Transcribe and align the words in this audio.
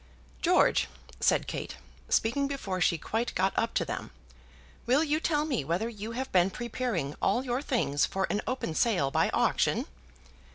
"George," 0.41 0.87
said 1.19 1.45
Kate, 1.45 1.77
speaking 2.09 2.47
before 2.47 2.81
she 2.81 2.97
quite 2.97 3.35
got 3.35 3.53
up 3.55 3.75
to 3.75 3.85
them, 3.85 4.09
"will 4.87 5.03
you 5.03 5.19
tell 5.19 5.45
me 5.45 5.63
whether 5.63 5.87
you 5.89 6.13
have 6.13 6.31
been 6.31 6.49
preparing 6.49 7.13
all 7.21 7.45
your 7.45 7.61
things 7.61 8.03
for 8.03 8.25
an 8.31 8.41
open 8.47 8.73
sale 8.73 9.11
by 9.11 9.29
auction?" 9.29 9.85